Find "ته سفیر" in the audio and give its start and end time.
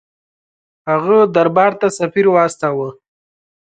1.79-2.25